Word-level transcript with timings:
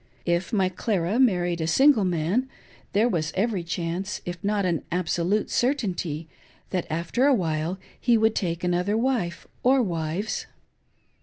If 0.25 0.51
my 0.51 0.67
Clara 0.67 1.19
married 1.19 1.61
a 1.61 1.67
single 1.67 2.05
man, 2.05 2.49
there 2.91 3.07
was 3.07 3.31
every 3.35 3.63
chance, 3.63 4.19
if 4.25 4.43
not 4.43 4.65
an 4.65 4.81
absolute 4.91 5.51
certainty, 5.51 6.27
that 6.71 6.87
after 6.89 7.27
a 7.27 7.35
while 7.35 7.77
he 7.99 8.17
would 8.17 8.33
take 8.33 8.63
another 8.63 8.97
wife, 8.97 9.45
or 9.61 9.83
wives. 9.83 10.47